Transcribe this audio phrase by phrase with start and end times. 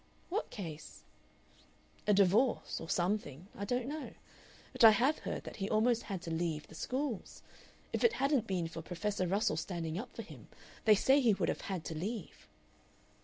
[0.29, 1.03] "What case?"
[2.07, 4.13] "A divorce or something I don't know.
[4.73, 7.43] But I have heard that he almost had to leave the schools.
[7.93, 10.47] If it hadn't been for Professor Russell standing up for him,
[10.85, 12.47] they say he would have had to leave."